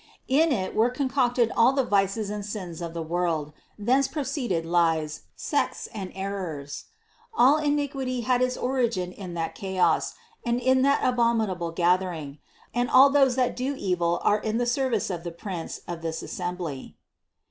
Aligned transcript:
In 0.27 0.51
it 0.51 0.73
were 0.75 0.89
concocted 0.89 1.51
all 1.55 1.73
the 1.73 1.83
vices 1.83 2.31
and 2.31 2.43
sins 2.43 2.81
of 2.81 2.95
the 2.95 3.03
world, 3.03 3.53
thence 3.77 4.07
proceeded 4.07 4.65
lies, 4.65 5.25
sects 5.35 5.85
and 5.93 6.11
errors; 6.15 6.85
all 7.35 7.57
iniquity 7.59 8.21
had 8.21 8.41
its 8.41 8.57
origin 8.57 9.11
in 9.11 9.35
that 9.35 9.53
chaos 9.53 10.15
and 10.43 10.59
in 10.59 10.81
that 10.81 11.01
abominable 11.03 11.69
gathering, 11.69 12.39
and 12.73 12.89
all 12.89 13.11
those 13.11 13.35
that 13.35 13.55
do 13.55 13.75
evil 13.77 14.19
are 14.23 14.39
in 14.39 14.57
the 14.57 14.65
service 14.65 15.11
of 15.11 15.23
the 15.23 15.29
prince 15.31 15.81
of 15.87 16.01
this 16.01 16.23
assembly. 16.23 16.97